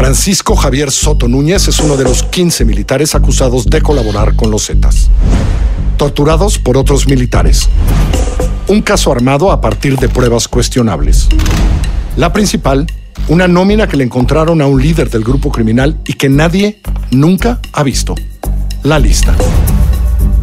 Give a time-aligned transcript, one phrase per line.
[0.00, 4.66] Francisco Javier Soto Núñez es uno de los 15 militares acusados de colaborar con los
[4.66, 5.10] Zetas.
[5.98, 7.68] Torturados por otros militares.
[8.66, 11.28] Un caso armado a partir de pruebas cuestionables.
[12.16, 12.86] La principal,
[13.28, 16.80] una nómina que le encontraron a un líder del grupo criminal y que nadie
[17.10, 18.14] nunca ha visto.
[18.82, 19.36] La lista.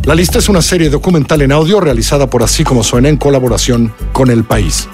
[0.04, 3.92] La lista es una serie documental en audio realizada por Así como suena en colaboración
[4.14, 4.88] con El País.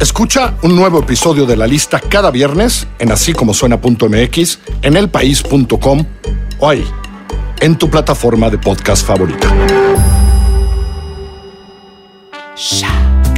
[0.00, 6.06] Escucha un nuevo episodio de la lista cada viernes en así suena.mx, en elpaís.com
[6.58, 6.86] o ahí,
[7.60, 9.52] en tu plataforma de podcast favorita.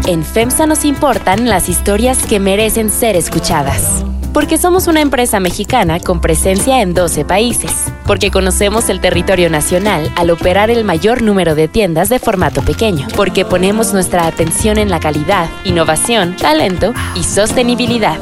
[0.07, 4.05] En FEMSA nos importan las historias que merecen ser escuchadas.
[4.33, 7.92] Porque somos una empresa mexicana con presencia en 12 países.
[8.07, 13.07] Porque conocemos el territorio nacional al operar el mayor número de tiendas de formato pequeño.
[13.17, 18.19] Porque ponemos nuestra atención en la calidad, innovación, talento y sostenibilidad.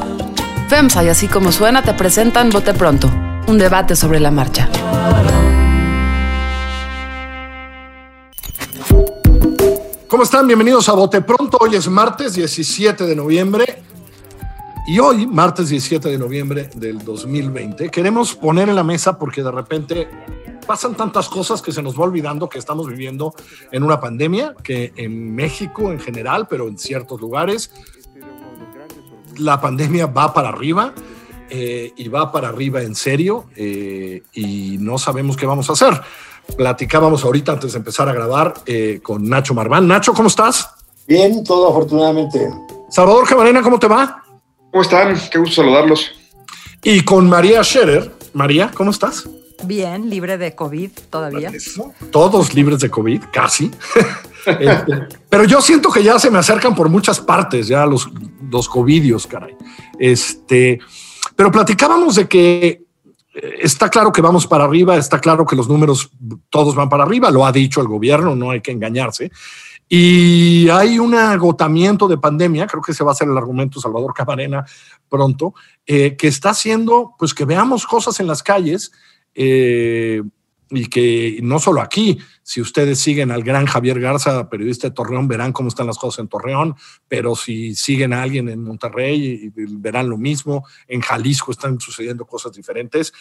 [0.69, 3.11] FEMSA y así como suena te presentan Bote Pronto,
[3.47, 4.69] un debate sobre la marcha.
[10.07, 10.45] ¿Cómo están?
[10.45, 11.57] Bienvenidos a Bote Pronto.
[11.61, 13.81] Hoy es martes 17 de noviembre.
[14.87, 19.51] Y hoy, martes 17 de noviembre del 2020, queremos poner en la mesa porque de
[19.51, 20.07] repente
[20.65, 23.33] pasan tantas cosas que se nos va olvidando que estamos viviendo
[23.71, 27.71] en una pandemia, que en México en general, pero en ciertos lugares,
[29.37, 30.93] la pandemia va para arriba
[31.49, 36.01] eh, y va para arriba en serio eh, y no sabemos qué vamos a hacer.
[36.57, 39.87] Platicábamos ahorita antes de empezar a grabar eh, con Nacho Marván.
[39.87, 40.69] Nacho, ¿cómo estás?
[41.07, 42.49] Bien, todo afortunadamente.
[42.89, 44.20] Salvador Camarena, ¿cómo te va?
[44.71, 45.19] ¿Cómo están?
[45.29, 46.11] Qué gusto saludarlos.
[46.83, 48.11] Y con María Scherer.
[48.33, 49.27] María, ¿cómo estás?
[49.65, 51.51] Bien, libre de COVID todavía.
[52.09, 53.71] Todos libres de COVID, casi.
[54.43, 58.09] Este, pero yo siento que ya se me acercan por muchas partes, ya los,
[58.49, 59.55] los COVIDios, caray.
[59.99, 60.79] Este,
[61.35, 62.81] pero platicábamos de que
[63.35, 66.09] eh, está claro que vamos para arriba, está claro que los números
[66.49, 69.31] todos van para arriba, lo ha dicho el gobierno, no hay que engañarse.
[69.93, 74.13] Y hay un agotamiento de pandemia, creo que ese va a ser el argumento Salvador
[74.13, 74.65] Camarena
[75.09, 75.53] pronto,
[75.85, 78.93] eh, que está haciendo pues que veamos cosas en las calles
[79.35, 80.21] eh,
[80.69, 85.27] y que no solo aquí, si ustedes siguen al gran Javier Garza, periodista de Torreón,
[85.27, 86.73] verán cómo están las cosas en Torreón,
[87.09, 92.53] pero si siguen a alguien en Monterrey, verán lo mismo, en Jalisco están sucediendo cosas
[92.53, 93.11] diferentes.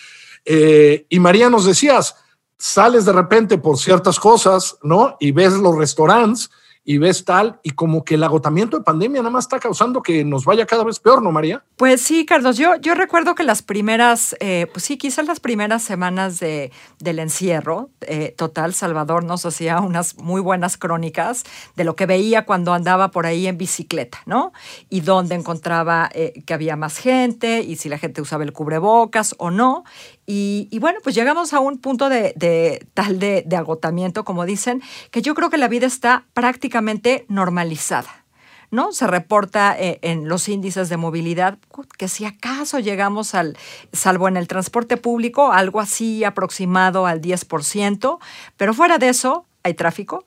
[0.44, 2.14] Eh, y María nos decías,
[2.60, 5.16] sales de repente por ciertas cosas, ¿no?
[5.18, 6.50] Y ves los restaurantes
[6.82, 10.24] y ves tal, y como que el agotamiento de pandemia nada más está causando que
[10.24, 11.62] nos vaya cada vez peor, ¿no, María?
[11.76, 15.82] Pues sí, Carlos, yo, yo recuerdo que las primeras, eh, pues sí, quizás las primeras
[15.82, 21.44] semanas de, del encierro, eh, total, Salvador nos hacía unas muy buenas crónicas
[21.76, 24.52] de lo que veía cuando andaba por ahí en bicicleta, ¿no?
[24.88, 29.34] Y dónde encontraba eh, que había más gente y si la gente usaba el cubrebocas
[29.38, 29.84] o no.
[30.32, 34.80] Y, bueno, pues llegamos a un punto de, tal de, de, agotamiento, como dicen,
[35.10, 38.24] que yo creo que la vida está prácticamente normalizada.
[38.70, 38.92] ¿No?
[38.92, 41.58] Se reporta eh, en los índices de movilidad
[41.98, 43.58] que si acaso llegamos al,
[43.92, 48.18] salvo en el transporte público, algo así aproximado al 10%,
[48.56, 50.24] pero fuera de eso hay tráfico,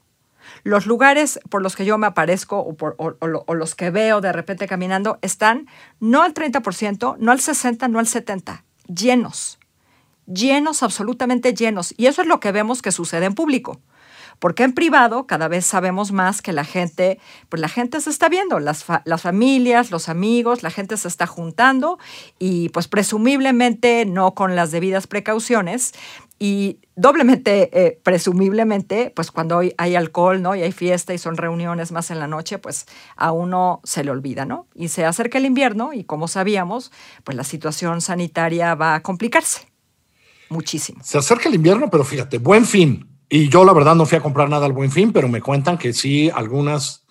[0.65, 4.19] los lugares por los que yo me aparezco o, por, o, o, los que veo
[4.19, 5.67] de repente caminando están
[6.01, 8.61] no al 30%, no al 60%, no al 70%,
[8.93, 9.57] llenos
[10.25, 11.93] llenos, absolutamente llenos.
[11.97, 13.79] Y eso es lo que vemos que sucede en público.
[14.39, 17.19] Porque en privado cada vez sabemos más que la gente,
[17.49, 21.27] pues la gente se está viendo, las, las familias, los amigos, la gente se está
[21.27, 21.99] juntando
[22.39, 25.93] y pues presumiblemente no con las debidas precauciones
[26.39, 30.55] y doblemente, eh, presumiblemente, pues cuando hay alcohol, ¿no?
[30.55, 32.85] Y hay fiesta y son reuniones más en la noche, pues
[33.15, 34.67] a uno se le olvida, ¿no?
[34.75, 36.91] Y se acerca el invierno y como sabíamos,
[37.23, 39.72] pues la situación sanitaria va a complicarse
[40.53, 41.01] muchísimo.
[41.03, 43.09] Se acerca el invierno, pero fíjate, buen fin.
[43.29, 45.77] Y yo la verdad no fui a comprar nada al buen fin, pero me cuentan
[45.77, 47.05] que sí, algunos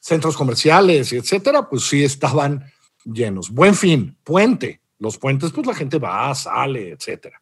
[0.00, 2.64] centros comerciales y etcétera, pues sí estaban
[3.04, 3.50] llenos.
[3.50, 4.80] Buen fin, puente.
[4.98, 7.40] Los puentes, pues la gente va, sale, etcétera.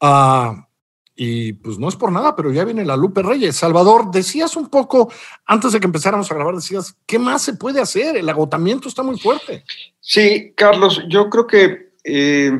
[0.00, 0.68] Ah,
[1.14, 3.56] y pues no es por nada, pero ya viene la Lupe Reyes.
[3.56, 5.12] Salvador, decías un poco,
[5.44, 8.16] antes de que empezáramos a grabar, decías, ¿qué más se puede hacer?
[8.16, 9.64] El agotamiento está muy fuerte.
[9.98, 12.56] Sí, Carlos, yo creo que, eh,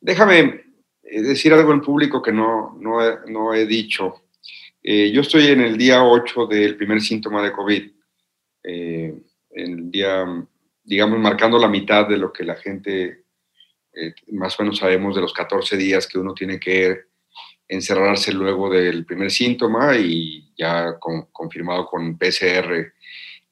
[0.00, 0.63] déjame
[1.04, 4.24] decir algo en público que no, no, no he dicho.
[4.82, 7.90] Eh, yo estoy en el día 8 del primer síntoma de COVID.
[8.64, 9.14] Eh,
[9.50, 10.26] el día,
[10.82, 13.22] digamos, marcando la mitad de lo que la gente
[14.32, 17.02] más o menos sabemos de los 14 días que uno tiene que
[17.68, 22.92] encerrarse luego del primer síntoma y ya con, confirmado con PCR.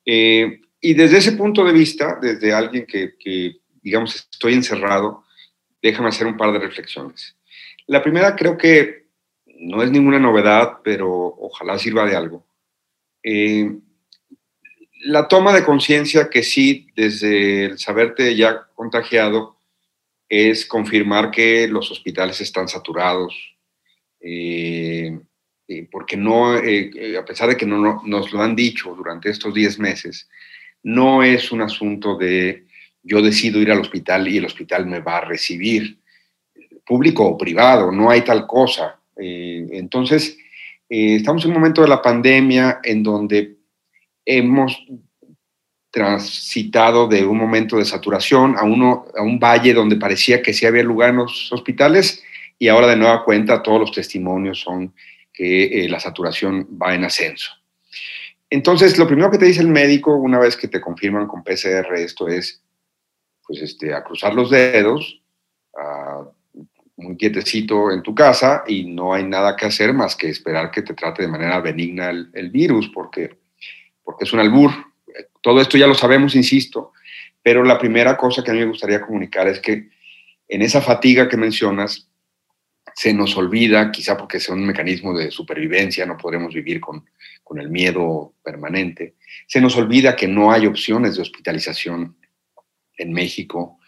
[0.05, 5.25] y desde ese punto de vista, desde alguien que, que, digamos, estoy encerrado,
[5.81, 7.37] déjame hacer un par de reflexiones.
[7.87, 9.06] La primera creo que
[9.62, 12.44] no es ninguna novedad, pero ojalá sirva de algo.
[13.23, 13.70] Eh,
[15.05, 19.56] la toma de conciencia que sí, desde el saberte ya contagiado,
[20.29, 23.34] es confirmar que los hospitales están saturados,
[24.20, 25.19] eh,
[25.69, 29.79] eh, porque no, a pesar de que no, nos lo han dicho durante estos 10
[29.79, 30.29] meses,
[30.82, 32.67] no es un asunto de
[33.02, 35.99] yo decido ir al hospital y el hospital me va a recibir,
[36.87, 38.99] público o privado, no hay tal cosa.
[39.17, 40.37] Eh, entonces,
[40.88, 43.56] eh, estamos en un momento de la pandemia en donde
[44.25, 44.84] hemos
[45.90, 50.64] transitado de un momento de saturación a, uno, a un valle donde parecía que sí
[50.64, 52.23] había lugar en los hospitales
[52.58, 54.94] y ahora de nueva cuenta todos los testimonios son
[55.32, 57.50] que eh, la saturación va en ascenso.
[58.49, 61.94] Entonces, lo primero que te dice el médico una vez que te confirman con PCR
[61.96, 62.62] esto es,
[63.46, 65.23] pues, este, a cruzar los dedos,
[65.75, 66.23] a
[67.03, 70.83] muy quietecito en tu casa y no hay nada que hacer más que esperar que
[70.83, 73.39] te trate de manera benigna el, virus, porque,
[74.03, 74.71] porque es un albur.
[75.41, 76.93] Todo esto ya lo sabemos, insisto,
[77.43, 79.91] pero la primera cosa que a mí me gustaría comunicar es que
[80.49, 82.09] en esa fatiga que mencionas,
[82.95, 87.07] se nos olvida, quizá porque es un mecanismo de supervivencia, no podremos vivir con,
[87.43, 89.15] con el miedo permanente,
[89.47, 92.17] se nos olvida que no hay opciones de hospitalización
[92.97, 93.79] en México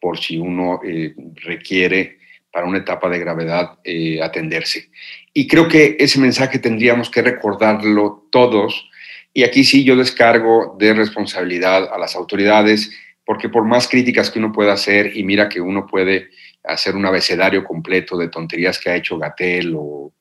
[0.00, 2.18] por si uno eh, requiere
[2.52, 4.90] para una etapa de gravedad eh, atenderse.
[5.32, 8.88] Y creo que ese mensaje tendríamos que recordarlo todos.
[9.32, 12.92] Y aquí sí yo descargo de responsabilidad a las autoridades,
[13.24, 16.28] porque por más críticas que uno pueda hacer, y mira que uno puede
[16.64, 20.12] hacer un abecedario completo de tonterías que ha hecho Gatel o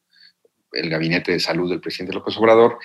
[0.72, 2.80] el gabinete de salud del presidente López Obrador,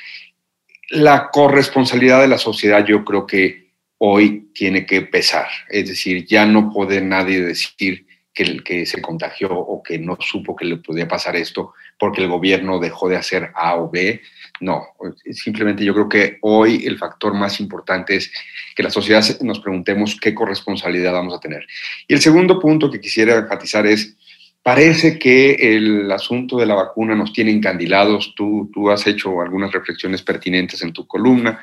[0.91, 5.47] la corresponsabilidad de la sociedad yo creo que hoy tiene que pesar.
[5.69, 8.06] Es decir, ya no puede nadie decir
[8.37, 12.79] que, se contagió o que no supo que le podía pasar esto porque el gobierno
[12.79, 14.21] dejó de hacer A o B.
[14.61, 14.83] No,
[15.33, 18.31] simplemente yo creo que hoy el factor más importante es
[18.75, 21.67] que la sociedad nos preguntemos qué corresponsabilidad vamos a tener.
[22.07, 24.15] Y el segundo punto que quisiera enfatizar es,
[24.63, 28.35] parece que el asunto de la vacuna nos tiene encandilados.
[28.37, 31.59] Tú, tú has hecho algunas reflexiones pertinentes en tu columna.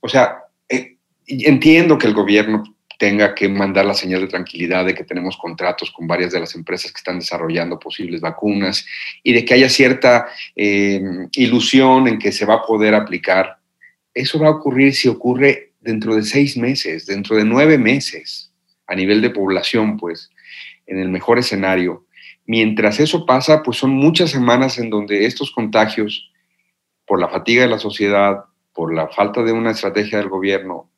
[0.00, 2.64] O sea, eh, entiendo que el gobierno
[2.98, 6.54] tenga que mandar la señal de tranquilidad de que tenemos contratos con varias de las
[6.54, 8.86] empresas que están desarrollando posibles vacunas
[9.22, 11.02] y de que haya cierta eh,
[11.32, 13.58] ilusión en que se va a poder aplicar.
[14.14, 18.52] Eso va a ocurrir si ocurre dentro de seis meses, dentro de nueve meses,
[18.86, 20.30] a nivel de población, pues,
[20.86, 22.06] en el mejor escenario.
[22.46, 26.30] Mientras eso pasa, pues son muchas semanas en donde estos contagios,
[27.06, 30.91] por la fatiga de la sociedad, por la falta de una estrategia del gobierno,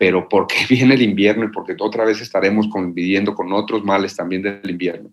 [0.00, 4.40] pero porque viene el invierno y porque otra vez estaremos conviviendo con otros males también
[4.40, 5.10] del invierno,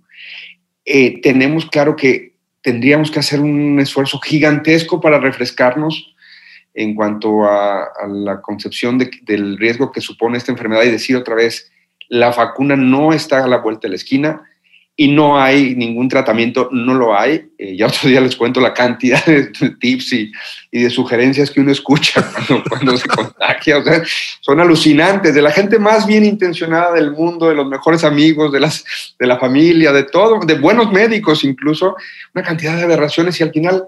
[0.85, 6.15] eh, tenemos claro que tendríamos que hacer un esfuerzo gigantesco para refrescarnos
[6.73, 11.69] en cuanto a, la concepción del riesgo que supone esta enfermedad y decir otra vez,
[12.07, 14.41] la vacuna no está a la vuelta de la esquina,
[14.99, 17.51] y no hay ningún tratamiento, no lo hay.
[17.59, 19.43] Eh, ya otro día les cuento la cantidad de
[19.79, 20.31] tips y,
[20.71, 22.25] de sugerencias que uno escucha
[22.69, 23.77] cuando, se contagia.
[23.77, 24.01] O sea,
[24.41, 28.59] son alucinantes, de la gente más bien intencionada del mundo, de los mejores amigos, de,
[28.59, 31.95] las, de la familia, de todo, de buenos médicos incluso,
[32.33, 33.85] una cantidad de aberraciones y al final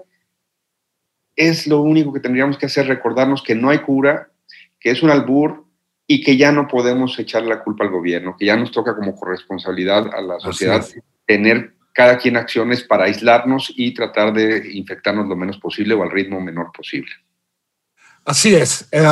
[1.34, 4.30] es lo único que tendríamos que hacer, recordarnos que no hay cura,
[4.78, 5.64] que es un albur,
[6.12, 9.14] y que ya no podemos echar la culpa al gobierno, que ya nos toca como
[9.14, 10.84] corresponsabilidad a la sociedad
[11.24, 16.10] tener cada quien acciones para aislarnos y tratar de infectarnos lo menos posible o al
[16.10, 17.12] ritmo menor posible.
[18.24, 18.88] Así es.
[18.90, 19.06] Eh,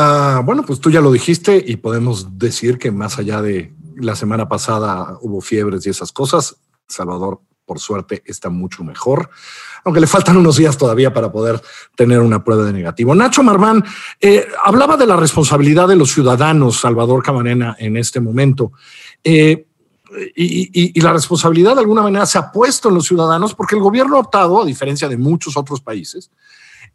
[0.44, 4.48] bueno, pues tú ya lo dijiste y podemos decir que más allá de la semana
[4.48, 6.56] pasada hubo fiebres y esas cosas,
[6.88, 9.28] Salvador por suerte está mucho mejor,
[9.84, 11.60] aunque le faltan unos días todavía para poder
[11.94, 13.14] tener una prueba de negativo.
[13.14, 13.84] Nacho Marván
[14.20, 18.72] eh, hablaba de la responsabilidad de los ciudadanos, Salvador Camarena, en este momento.
[19.22, 19.66] Eh,
[20.34, 24.16] y, la responsabilidad de alguna manera se ha puesto en los ciudadanos porque el gobierno
[24.16, 26.30] ha optado, a diferencia de muchos otros países,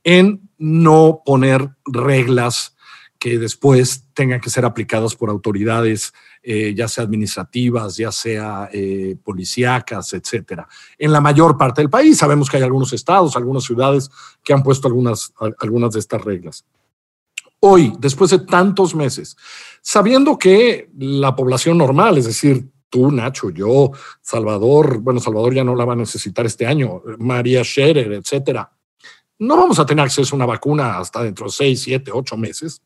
[0.03, 2.72] en no poner reglas
[3.23, 9.15] que después tengan que ser aplicadas por autoridades eh, ya sea administrativas, ya sea eh,
[9.23, 10.67] policíacas, etcétera.
[10.97, 14.11] En la mayor parte del país sabemos que hay algunos estados, algunas ciudades
[14.43, 16.65] que han puesto algunas, algunas de estas reglas.
[17.61, 19.37] Hoy, después de tantos meses,
[19.81, 25.77] sabiendo que la población normal, es decir, tú, Nacho, yo, Salvador, bueno, Salvador ya no
[25.77, 28.69] la va a necesitar este año, María Scherer, etcétera,
[29.39, 32.81] no vamos a tener acceso a una vacuna hasta dentro de seis, siete, ocho meses.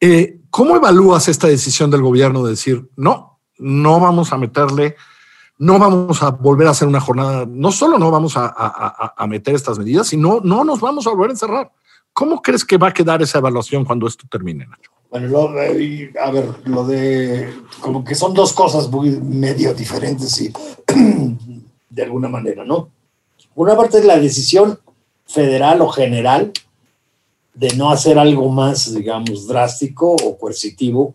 [0.00, 4.96] Eh, ¿Cómo evalúas esta decisión del gobierno de decir, no, no vamos a meterle
[5.58, 9.78] no vamos a volver a hacer una jornada, no solo no vamos a, meter estas
[9.78, 11.72] medidas, sino no nos vamos a volver a encerrar.
[12.12, 14.90] ¿Cómo crees que va a quedar esa evaluación cuando esto termine, Nacho?
[15.10, 20.52] Bueno, a ver, lo de, como que son dos cosas muy medio diferentes y
[21.90, 22.90] de alguna manera, ¿no?
[23.54, 24.78] Una parte es la decisión
[25.26, 26.52] federal o general
[27.58, 31.14] de no hacer algo más, digamos, drástico o coercitivo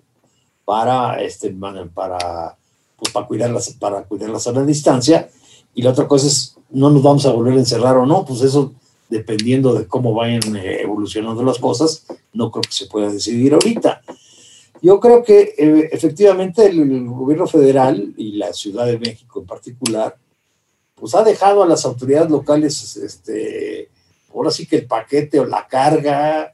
[0.65, 2.57] para, este, para,
[2.97, 5.29] pues, para, cuidarlas, para cuidarlas a la distancia.
[5.73, 8.41] Y la otra cosa es, no nos vamos a volver a encerrar o no, pues
[8.41, 8.73] eso
[9.09, 14.01] dependiendo de cómo vayan eh, evolucionando las cosas, no creo que se pueda decidir ahorita.
[14.81, 20.17] Yo creo que eh, efectivamente el, gobierno federal y la Ciudad de México en particular,
[20.95, 23.89] pues ha dejado a las autoridades locales, este,
[24.33, 26.53] ahora sí que el paquete o la carga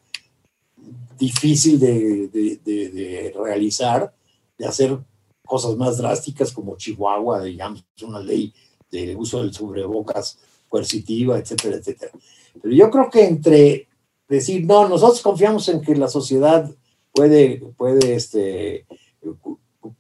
[1.18, 4.14] difícil de, de, realizar,
[4.58, 4.98] de hacer
[5.46, 8.54] cosas más drásticas como Chihuahua, digamos, una ley
[8.90, 12.12] de uso del sobrebocas coercitiva, etcétera, etcétera.
[12.62, 13.88] Pero yo creo que entre
[14.28, 16.70] decir, no, nosotros confiamos en que la sociedad
[17.12, 18.86] puede, puede este,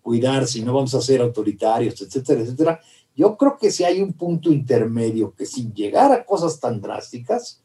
[0.01, 2.79] cuidar si no vamos a ser autoritarios, etcétera, etcétera,
[3.15, 7.61] yo creo que si hay un punto intermedio que sin llegar a cosas tan drásticas,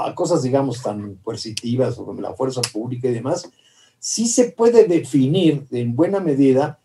[0.00, 3.50] a cosas, digamos, tan coercitivas, como la fuerza pública y demás,
[3.98, 6.78] sí se puede definir en buena medida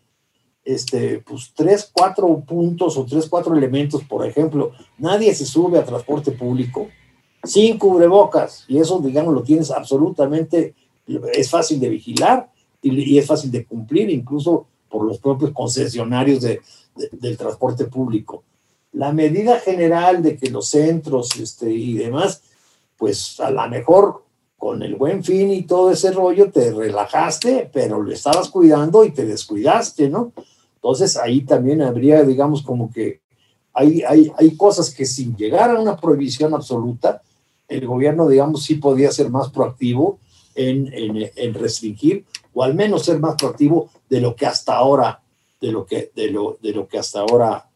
[0.64, 5.84] este, pues tres, cuatro puntos o tres, cuatro elementos, por ejemplo, nadie se sube a
[5.84, 6.88] transporte público
[7.44, 10.74] sin cubrebocas y eso, digamos, lo tienes absolutamente,
[11.34, 16.60] es fácil de vigilar y, es fácil de cumplir, incluso por los propios concesionarios de,
[17.12, 18.44] del transporte público.
[18.92, 22.42] La medida general de que los centros este, y demás,
[23.02, 24.22] pues a lo mejor
[24.56, 29.10] con el buen fin y todo ese rollo te relajaste, pero lo estabas cuidando y
[29.10, 30.32] te descuidaste, ¿no?
[30.76, 33.20] Entonces ahí también habría, digamos, como que
[33.72, 37.22] hay, hay, hay cosas que sin llegar a una prohibición absoluta,
[37.66, 40.20] el gobierno, digamos, sí podía ser más proactivo
[40.54, 45.20] en, en, en, restringir o al menos ser más proactivo de lo que hasta ahora,
[45.60, 47.68] de lo que, de lo, de lo que hasta ahora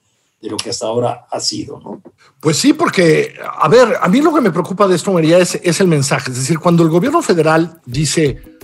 [0.46, 2.00] de lo que hasta ahora ha sido, ¿no?
[2.40, 5.58] Pues sí, porque, a ver, a mí lo que me preocupa de esto, María, es,
[5.62, 6.30] es el mensaje.
[6.30, 8.58] Es decir, cuando el gobierno federal dice,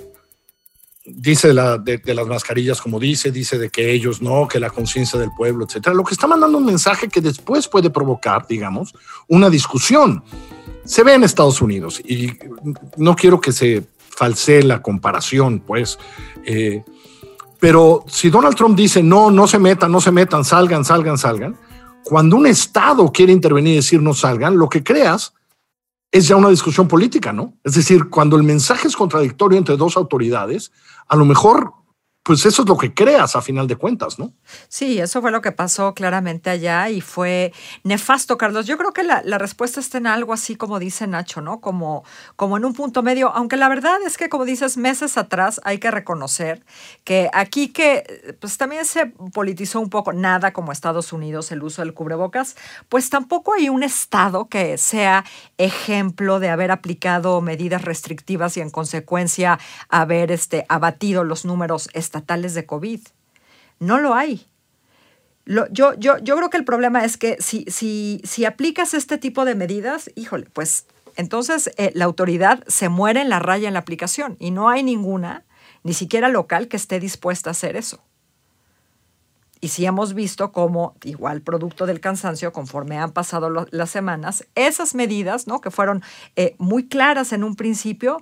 [1.04, 4.70] dice de, la, de, las mascarillas como dice, dice de que ellos no, que la
[4.70, 5.94] conciencia del pueblo, etcétera.
[5.94, 8.94] Lo que está mandando un mensaje que después puede provocar, digamos,
[9.26, 10.22] una discusión.
[10.84, 12.30] Se ve en Estados Unidos y
[12.96, 15.98] no quiero que se falsee la comparación, pues.
[16.44, 16.84] Eh,
[17.58, 21.56] pero si Donald Trump dice no, no se metan, no se metan, salgan, salgan, salgan,
[22.04, 25.34] cuando un Estado quiere intervenir y decir no salgan, lo que creas
[26.10, 27.54] es ya una discusión política, ¿no?
[27.64, 30.70] Es decir, cuando el mensaje es contradictorio entre dos autoridades,
[31.08, 31.72] a lo mejor
[32.22, 34.32] pues eso es lo que creas a final de cuentas, ¿no?
[34.68, 37.52] Sí, eso fue lo que pasó claramente allá y fue
[37.82, 38.66] nefasto, Carlos.
[38.66, 41.60] Yo creo que la, respuesta está en algo así como dice Nacho, ¿no?
[41.60, 42.04] Como,
[42.36, 45.78] como en un punto medio, aunque la verdad es que, como dices, meses atrás hay
[45.78, 46.64] que reconocer
[47.02, 51.82] que aquí que pues también se politizó un poco, nada como Estados Unidos, el uso
[51.82, 52.56] del cubrebocas,
[52.88, 55.24] pues tampoco hay un Estado que sea
[55.58, 62.52] ejemplo de haber aplicado medidas restrictivas y en consecuencia haber este, abatido los números estatales
[62.52, 63.00] de COVID.
[63.78, 64.46] No lo hay.
[65.46, 69.46] yo, yo, yo creo que el problema es que si, si, si aplicas este tipo
[69.46, 73.80] de medidas, híjole, pues entonces eh, la autoridad se muere en la raya en la
[73.80, 75.44] aplicación y no hay ninguna,
[75.82, 78.02] ni siquiera local, que esté dispuesta a hacer eso.
[79.60, 84.96] Y sí hemos visto cómo, igual producto del cansancio, conforme han pasado las semanas, esas
[84.96, 85.60] medidas, ¿no?
[85.60, 86.02] que fueron
[86.34, 88.20] eh, muy claras en un principio,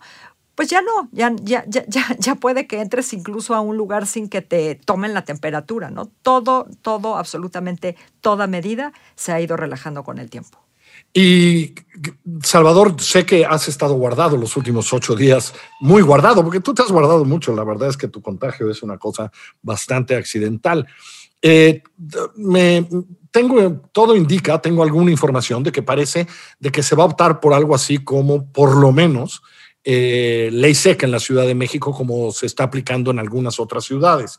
[0.60, 1.86] pues ya no, ya, ya, ya,
[2.18, 6.04] ya puede que entres incluso a un lugar sin que te tomen la temperatura, ¿no?
[6.20, 10.58] Todo, todo, absolutamente toda medida se ha ido relajando con el tiempo.
[11.14, 11.74] Y
[12.42, 16.82] Salvador, sé que has estado guardado los últimos ocho días, muy guardado, porque tú te
[16.82, 17.56] has guardado mucho.
[17.56, 20.86] La verdad es que tu contagio es una cosa bastante accidental.
[21.40, 21.82] Eh,
[22.36, 22.86] me,
[23.30, 26.26] tengo, todo indica, tengo alguna información de que parece
[26.58, 29.40] de que se va a optar por algo así como, por lo menos,
[29.82, 33.84] eh, ley seca en la Ciudad de México como se está aplicando en algunas otras
[33.84, 34.38] ciudades.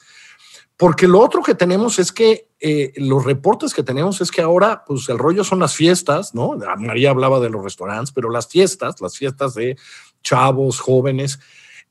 [0.78, 4.84] Porque lo otro que tenemos es que eh, los reportes que tenemos es que ahora,
[4.86, 6.58] pues el rollo son las fiestas, ¿no?
[6.78, 9.78] María hablaba de los restaurantes, pero las fiestas, las fiestas de
[10.24, 11.40] chavos, jóvenes,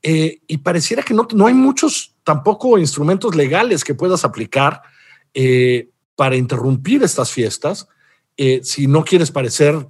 [0.01, 4.81] eh, y pareciera que no, no hay muchos tampoco instrumentos legales que puedas aplicar
[6.15, 7.87] para interrumpir estas fiestas
[8.63, 9.87] si no quieres parecer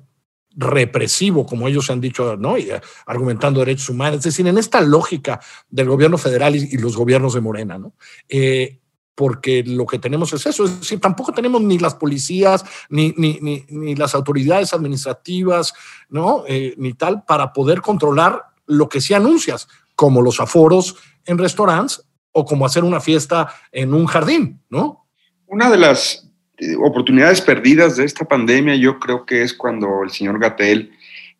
[0.55, 2.57] represivo, como ellos han dicho, ¿no?
[2.57, 5.39] Y eh, argumentando derechos humanos, es decir, en esta lógica
[5.69, 7.93] del gobierno federal y, los gobiernos de Morena, ¿no?
[8.27, 8.79] Eh,
[9.15, 13.39] porque lo que tenemos es eso, es decir, tampoco tenemos ni las policías, ni, ni,
[13.69, 15.73] ni, las autoridades administrativas,
[16.09, 16.43] ¿no?
[16.47, 22.03] Eh, ni tal, para poder controlar lo que sí anuncias, como los aforos en restaurantes
[22.31, 25.07] o como hacer una fiesta en un jardín, ¿no?
[25.45, 26.30] Una de las
[26.79, 30.91] oportunidades perdidas de esta pandemia yo creo que es cuando el señor Gatel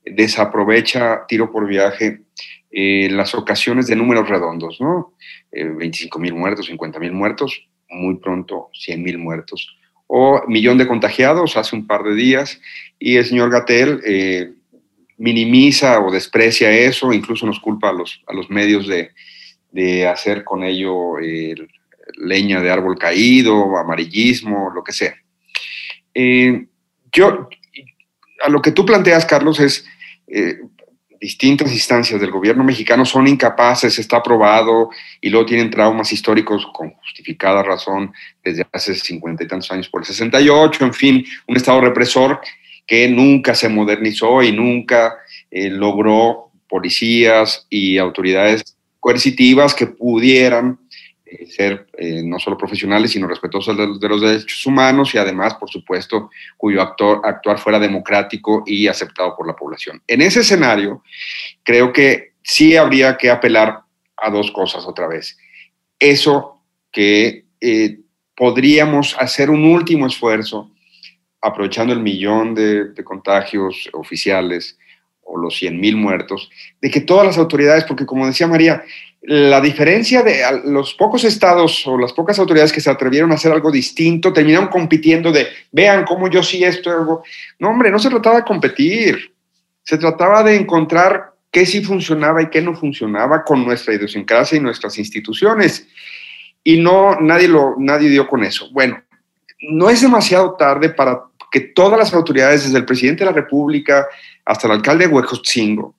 [0.05, 2.21] desaprovecha tiro por viaje
[2.71, 5.13] eh, las ocasiones de números redondos, ¿no?
[5.51, 9.75] 25 mil muertos, 50 mil muertos, muy pronto 100 mil muertos,
[10.07, 12.61] o millón de contagiados hace un par de días,
[12.97, 14.53] y el señor Gatel eh,
[15.17, 19.11] minimiza o desprecia eso, incluso nos culpa a los, a los medios de,
[19.71, 21.55] de hacer con ello eh,
[22.17, 25.15] leña de árbol caído, amarillismo, lo que sea.
[26.13, 26.65] Eh,
[27.11, 27.49] yo,
[28.43, 29.85] a lo que tú planteas, Carlos, es
[31.21, 34.89] distintas instancias del gobierno mexicano son incapaces, está aprobado,
[35.21, 38.11] y luego tienen traumas históricos con justificada razón
[38.43, 42.41] desde hace cincuenta y tantos años por el 68, en fin, un Estado represor
[42.87, 45.13] que nunca se modernizó y nunca
[45.51, 50.79] eh, logró policías y autoridades coercitivas que pudieran
[51.31, 55.69] eh, ser eh, no solo profesionales, sino respetuosos de, los derechos humanos y además, por
[55.69, 60.01] supuesto, cuyo actor, actuar fuera democrático y aceptado por la población.
[60.07, 61.03] En ese escenario,
[61.63, 63.79] creo que sí habría que apelar
[64.17, 65.37] a dos cosas otra vez.
[65.97, 66.61] Eso
[66.91, 67.99] que eh,
[68.35, 70.69] podríamos hacer un último esfuerzo,
[71.39, 74.77] aprovechando el millón de, de contagios oficiales
[75.21, 76.49] o los 100 mil muertos,
[76.81, 78.83] de que todas las autoridades, porque como decía María,
[79.23, 83.51] la diferencia de los pocos estados o las pocas autoridades que se atrevieron a hacer
[83.51, 87.23] algo distinto terminaron compitiendo de, vean cómo yo sí esto, algo.
[87.59, 89.33] No, hombre, no se trataba de competir,
[89.83, 94.61] se trataba de encontrar qué sí funcionaba y qué no funcionaba con nuestra idiosincrasia y
[94.61, 95.87] nuestras instituciones.
[96.63, 98.69] Y no, nadie, lo, nadie dio con eso.
[98.71, 99.01] Bueno,
[99.61, 104.07] no es demasiado tarde para que todas las autoridades, desde el presidente de la República
[104.45, 105.93] hasta el alcalde de Huejotzingo,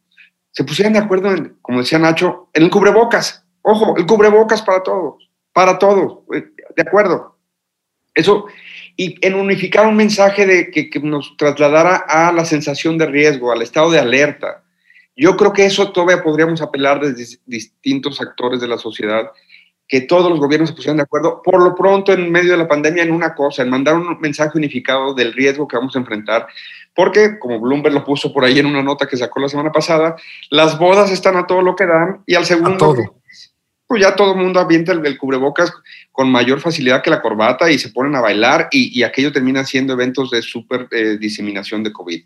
[0.53, 3.45] se pusieran de acuerdo, en, como decía Nacho, en el cubrebocas.
[3.62, 6.45] Ojo, el cubrebocas para todos, para todos, eh,
[6.77, 7.37] de acuerdo.
[8.15, 8.47] Eso,
[8.97, 13.51] y en unificar un mensaje de que, que, nos trasladara a la sensación de riesgo,
[13.51, 14.62] al estado de alerta.
[15.17, 19.31] Yo creo que eso todavía podríamos apelar desde distintos actores de la sociedad,
[19.93, 22.67] que todos los gobiernos se pusieran de acuerdo, por lo pronto en medio de la
[22.67, 26.47] pandemia, en una cosa, en mandar un mensaje unificado del riesgo que vamos a enfrentar,
[26.95, 30.17] porque, como Bloomberg lo puso por ahí en una nota que sacó la semana pasada,
[30.49, 33.21] las bodas están a todo lo que dan y al segundo,
[33.87, 35.71] pues ya todo el mundo avienta el, cubrebocas
[36.11, 39.93] con mayor facilidad que la corbata y se ponen a bailar y, aquello termina siendo
[39.93, 42.25] eventos de súper eh, diseminación de COVID.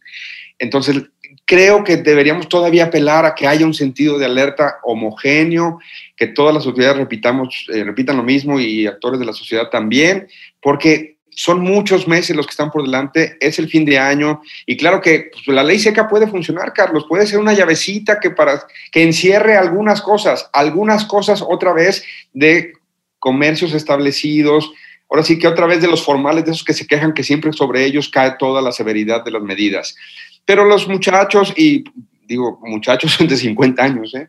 [0.61, 1.03] Entonces,
[1.47, 5.79] creo que deberíamos todavía apelar a que haya un sentido de alerta homogéneo,
[6.17, 10.27] que todas las autoridades repitamos, eh, repitan lo mismo y actores de la sociedad también,
[10.61, 14.77] porque son muchos meses los que están por delante, es el fin de año y
[14.77, 18.67] claro que pues, la ley seca puede funcionar, Carlos, puede ser una llavecita que, para,
[18.91, 22.73] que encierre algunas cosas, algunas cosas otra vez de
[23.21, 24.73] comercios establecidos,
[25.09, 27.53] ahora sí que otra vez de los formales, de esos que se quejan que siempre
[27.53, 29.95] sobre ellos cae toda la severidad de las medidas.
[30.47, 31.85] Pero los muchachos, y
[32.27, 34.29] digo muchachos de 50 años, ¿eh?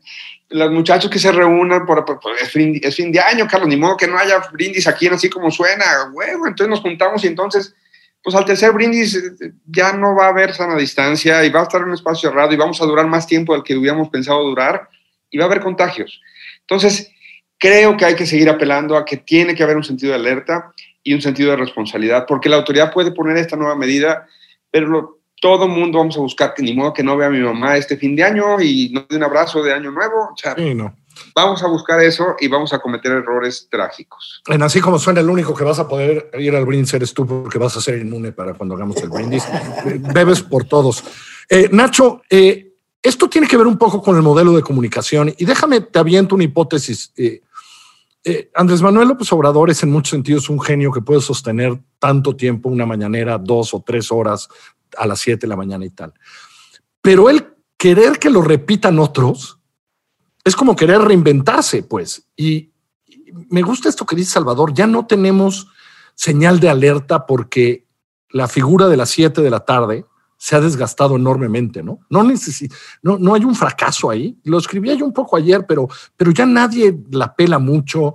[0.50, 2.06] los muchachos que se reúnan, por,
[2.42, 5.52] es, fin, de año, Carlos, ni modo que no haya brindis aquí en así como
[5.52, 7.76] suena, bueno, entonces nos juntamos y entonces,
[8.24, 11.64] pues al tercer brindis eh, ya no va a haber sana distancia y va a
[11.64, 14.44] estar en un espacio cerrado y vamos a durar más tiempo del que hubiéramos pensado
[14.44, 14.90] durar
[15.30, 16.22] y va a haber contagios.
[16.62, 17.12] Entonces,
[17.58, 20.72] creo que hay que seguir apelando a que tiene que haber un sentido de alerta
[21.04, 24.28] y un sentido de responsabilidad, porque la autoridad puede poner esta nueva medida,
[24.72, 27.40] pero lo, todo mundo vamos a buscar que ni modo que no vea a mi
[27.40, 30.32] mamá este fin de año y no dé un abrazo de año nuevo.
[30.34, 30.96] O sea, no.
[31.36, 34.42] Vamos a buscar eso y vamos a cometer errores trágicos.
[34.48, 37.26] En así como suena, el único que vas a poder ir al brindis eres tú
[37.26, 39.44] porque vas a ser inmune para cuando hagamos el brindis.
[40.14, 41.04] Bebes por todos.
[41.50, 45.46] Eh, Nacho, eh, esto tiene que ver un poco con el modelo de comunicación y
[45.46, 47.14] déjame, te aviento una hipótesis.
[47.16, 47.42] Eh,
[48.54, 52.68] Andrés Manuel López Obrador es en muchos sentidos un genio que puede sostener tanto tiempo,
[52.68, 54.50] una mañanera, dos o tres horas,
[54.98, 56.14] a las 7 de la mañana y tal.
[57.02, 59.60] Pero el querer que lo repitan otros
[60.44, 62.28] es como querer reinventarse, pues.
[62.36, 62.72] Y
[63.50, 65.68] me gusta esto que dice Salvador, ya no tenemos
[66.16, 67.86] señal de alerta porque
[68.30, 70.06] la figura de las 7 de la tarde
[70.38, 72.00] se ha desgastado enormemente, ¿no?
[72.10, 74.38] No, no, no hay un fracaso ahí.
[74.44, 78.14] Lo escribía yo un poco ayer, pero, pero ya nadie la pela mucho,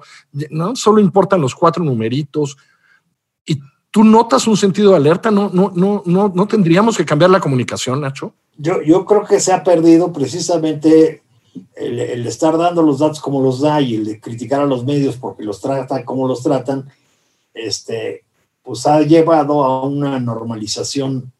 [0.50, 0.76] ¿no?
[0.76, 2.56] Solo importan los cuatro numeritos.
[3.92, 5.30] ¿Tú notas un sentido de alerta?
[5.30, 8.32] ¿No, no, no, no, no tendríamos que cambiar la comunicación, Nacho?
[8.56, 11.22] Yo, yo creo que se ha perdido precisamente
[11.76, 14.86] el, el estar dando los datos como los da y el de criticar a los
[14.86, 16.88] medios porque los tratan como los tratan,
[17.52, 18.24] este,
[18.62, 21.30] pues ha llevado a una normalización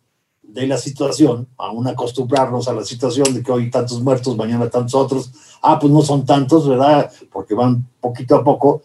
[0.42, 4.68] de la situación, a un acostumbrarnos a la situación de que hoy tantos muertos, mañana
[4.68, 7.10] tantos otros, ah, pues no son tantos, ¿verdad?
[7.32, 8.82] Porque van poquito a poco,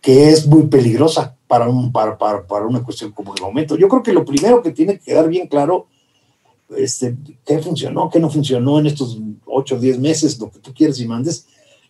[0.00, 3.76] que es muy peligrosa para, un, para, para, para una cuestión como el momento.
[3.76, 5.86] Yo creo que lo primero que tiene que quedar bien claro,
[6.76, 10.72] este, qué funcionó, qué no funcionó en estos 8 o 10 meses, lo que tú
[10.72, 11.46] quieres y mandes,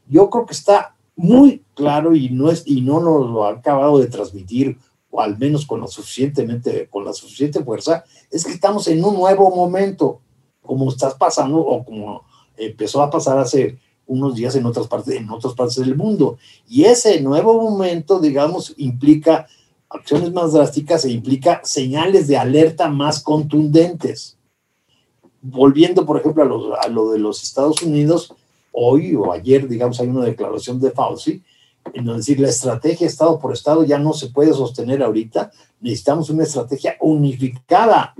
[0.09, 3.99] yo creo que está muy claro y no, es, y no nos lo ha acabado
[3.99, 4.79] de transmitir
[5.11, 9.15] o al menos con, lo suficientemente, con la suficiente fuerza, es que estamos en un
[9.15, 10.21] nuevo momento,
[10.63, 12.23] como estás pasando o como
[12.57, 13.79] empezó a pasar hace
[14.11, 16.37] unos días en otras partes, en otras partes del mundo.
[16.69, 19.47] Y ese nuevo momento, digamos, implica
[19.89, 24.37] acciones más drásticas e implica señales de alerta más contundentes.
[25.43, 28.35] Volviendo, por ejemplo, a lo, a lo de los Estados Unidos,
[28.73, 31.43] hoy o ayer, digamos, hay una declaración de Fauci
[31.95, 36.45] en decir la estrategia Estado por Estado ya no se puede sostener ahorita, necesitamos una
[36.45, 38.15] estrategia unificada.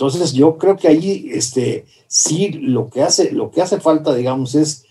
[0.00, 4.54] Entonces yo creo que ahí este, sí lo que, hace, lo que hace falta, digamos,
[4.54, 4.86] es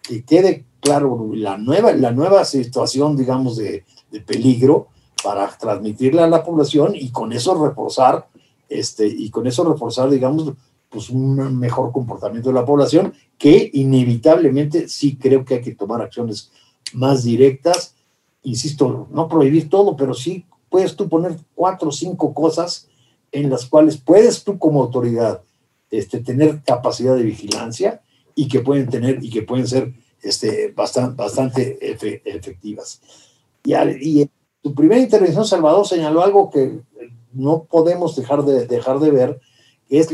[0.00, 4.88] que quede claro la nueva, la nueva situación, digamos, de, de peligro
[5.22, 8.28] para transmitirla a la población y con eso reforzar,
[8.70, 10.54] este, y con eso reforzar, digamos,
[10.88, 16.00] pues un mejor comportamiento de la población, que inevitablemente sí creo que hay que tomar
[16.00, 16.50] acciones
[16.94, 17.94] más directas.
[18.42, 22.88] Insisto, no prohibir todo, pero sí puedes tú poner cuatro o cinco cosas
[23.32, 25.42] en las cuales puedes tú como autoridad
[25.90, 28.02] este, tener capacidad de vigilancia
[28.34, 33.00] y que pueden tener y que pueden ser este, bastante, efectivas.
[33.64, 34.30] Y, y en
[34.62, 36.80] su primera intervención, Salvador señaló algo que
[37.32, 39.40] no podemos dejar de, dejar de ver,
[39.88, 40.08] es,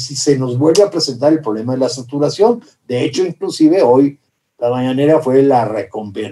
[0.00, 2.62] si se nos vuelve a presentar el problema de la saturación.
[2.86, 4.18] De hecho, inclusive hoy
[4.58, 5.64] la mañanera fue la,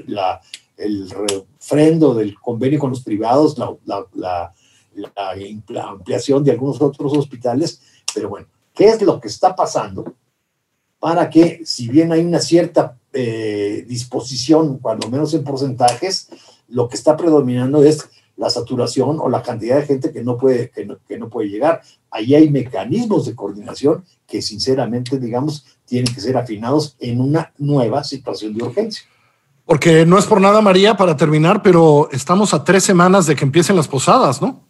[0.07, 0.41] la
[0.77, 4.55] el refrendo del convenio con los privados, la, la, la,
[5.83, 7.81] ampliación de algunos otros hospitales,
[8.15, 10.15] pero bueno, ¿qué es lo que está pasando
[10.99, 16.29] para que, si bien hay una cierta eh, disposición, cuando menos en porcentajes,
[16.69, 20.71] lo que está predominando es la saturación o la cantidad de gente que no puede,
[20.71, 21.83] que no puede llegar.
[22.11, 28.05] Ahí hay mecanismos de coordinación que sinceramente, digamos, tienen que ser afinados en una nueva
[28.05, 29.05] situación de urgencia.
[29.65, 33.45] Porque no es por nada, María, para terminar, pero estamos a tres semanas de que
[33.45, 34.68] empiecen las posadas, ¿no?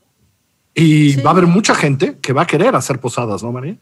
[0.79, 1.21] Y sí.
[1.23, 3.77] va a haber mucha gente que va a querer hacer posadas, ¿no, María?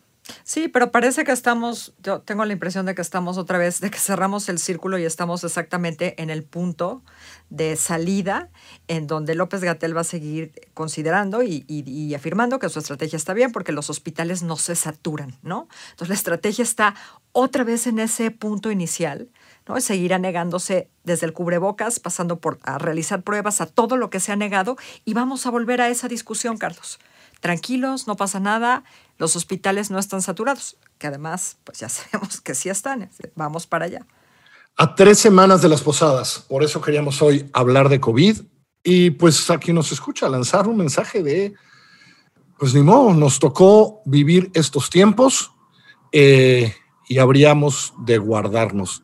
[0.44, 3.90] Sí, pero parece que estamos, yo tengo la impresión de que estamos otra vez, de
[3.90, 7.02] que cerramos el círculo y estamos exactamente en el punto
[7.48, 8.50] de salida
[8.88, 13.16] en donde López Gatel va a seguir considerando y, y, y, afirmando que su estrategia
[13.16, 15.68] está bien porque los hospitales no se saturan, ¿no?
[15.90, 16.94] Entonces la estrategia está
[17.32, 19.28] otra vez en ese punto inicial,
[19.68, 19.80] ¿no?
[19.80, 24.32] Seguirá negándose desde el cubrebocas, pasando por a realizar pruebas a todo lo que se
[24.32, 26.98] ha negado y vamos a volver a esa discusión, Carlos
[27.40, 28.84] tranquilos, no pasa nada,
[29.18, 33.86] los hospitales no están saturados, que además, pues ya sabemos que sí están, vamos para
[33.86, 34.06] allá.
[34.76, 38.40] A tres semanas de las posadas, por eso queríamos hoy hablar de COVID
[38.84, 41.54] y pues a quien nos escucha lanzar un mensaje de,
[42.58, 45.52] pues ni modo, nos tocó vivir estos tiempos
[46.12, 46.74] eh,
[47.08, 49.02] y habríamos de guardarnos.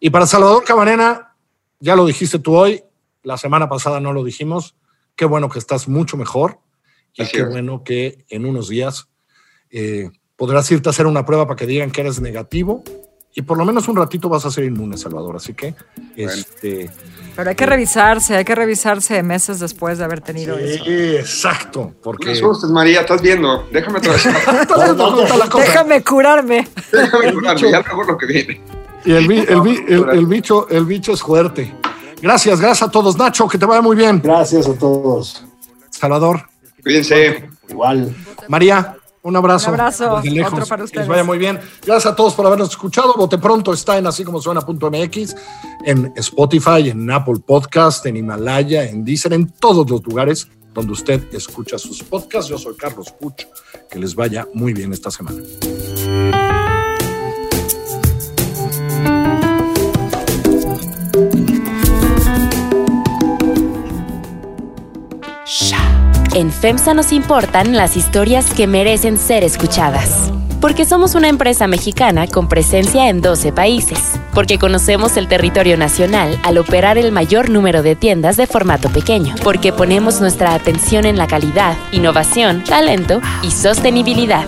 [0.00, 1.36] Y para Salvador Camarena,
[1.78, 2.82] ya lo dijiste tú hoy,
[3.22, 4.74] la semana pasada no lo dijimos,
[5.14, 6.58] qué bueno que estás mucho mejor
[7.14, 9.08] y qué bueno que en unos días
[9.70, 12.82] eh, podrás irte a hacer una prueba para que digan que eres negativo
[13.34, 15.36] y por lo menos un ratito vas a ser inmune, Salvador.
[15.36, 15.74] Así que,
[16.16, 16.32] bueno.
[16.32, 16.90] este.
[17.36, 20.84] Pero hay que revisarse, hay que revisarse meses después de haber tenido sí, eso.
[20.84, 21.94] exacto.
[22.02, 22.26] Porque.
[22.26, 23.68] No asustes, María, estás viendo.
[23.70, 24.34] Déjame atravesar.
[25.54, 26.68] Déjame curarme.
[26.90, 28.60] Déjame curarme, ya mejor lo que viene.
[29.04, 29.48] Y el, el,
[29.88, 31.74] el, el, bicho, el bicho es fuerte.
[32.20, 33.16] Gracias, gracias a todos.
[33.16, 34.20] Nacho, que te vaya muy bien.
[34.22, 35.44] Gracias a todos.
[35.90, 36.42] Salvador.
[36.82, 37.48] Cuídense.
[37.68, 38.14] Igual.
[38.48, 39.68] María, un abrazo.
[39.68, 40.20] Un abrazo.
[40.22, 40.52] Desde lejos.
[40.52, 40.92] Otro para ustedes.
[40.92, 41.58] Que les vaya muy bien.
[41.84, 43.14] Gracias a todos por habernos escuchado.
[43.14, 45.36] Bote pronto está en así como suena.mx,
[45.84, 51.22] en Spotify, en Apple Podcast, en Himalaya, en Deezer, en todos los lugares donde usted
[51.32, 52.50] escucha sus podcasts.
[52.50, 53.46] Yo soy Carlos Puch.
[53.90, 55.38] Que les vaya muy bien esta semana.
[66.34, 70.30] En FEMSA nos importan las historias que merecen ser escuchadas.
[70.60, 73.98] Porque somos una empresa mexicana con presencia en 12 países.
[74.32, 79.34] Porque conocemos el territorio nacional al operar el mayor número de tiendas de formato pequeño.
[79.42, 84.46] Porque ponemos nuestra atención en la calidad, innovación, talento y sostenibilidad.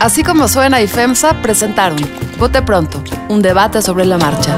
[0.00, 1.98] Así como suena y FEMSA presentaron
[2.38, 4.56] Vote Pronto, un debate sobre la marcha.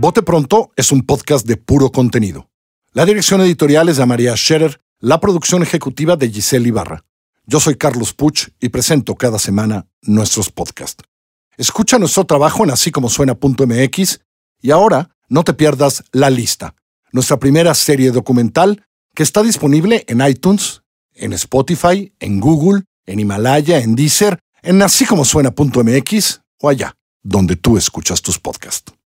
[0.00, 2.48] Vote Pronto es un podcast de puro contenido.
[2.92, 7.04] La dirección editorial es de María Scherer, la producción ejecutiva de Giselle Ibarra.
[7.46, 11.02] Yo soy Carlos Puch y presento cada semana nuestros podcasts.
[11.56, 14.20] Escucha nuestro trabajo en así como suena.mx
[14.62, 16.76] y ahora no te pierdas La Lista,
[17.10, 18.84] nuestra primera serie documental
[19.16, 20.82] que está disponible en iTunes,
[21.12, 27.56] en Spotify, en Google, en Himalaya, en Deezer, en así como suena.mx o allá, donde
[27.56, 28.92] tú escuchas tus podcasts.